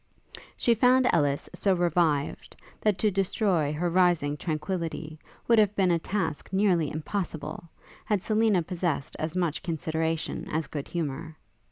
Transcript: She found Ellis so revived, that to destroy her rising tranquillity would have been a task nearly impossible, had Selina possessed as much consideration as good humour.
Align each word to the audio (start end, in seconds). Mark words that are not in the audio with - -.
She 0.57 0.73
found 0.73 1.07
Ellis 1.13 1.47
so 1.53 1.75
revived, 1.75 2.55
that 2.81 2.97
to 2.97 3.11
destroy 3.11 3.71
her 3.71 3.87
rising 3.87 4.35
tranquillity 4.35 5.19
would 5.47 5.59
have 5.59 5.75
been 5.75 5.91
a 5.91 5.99
task 5.99 6.49
nearly 6.51 6.89
impossible, 6.89 7.69
had 8.05 8.23
Selina 8.23 8.63
possessed 8.63 9.15
as 9.19 9.35
much 9.37 9.61
consideration 9.61 10.49
as 10.49 10.65
good 10.65 10.87
humour. 10.87 11.37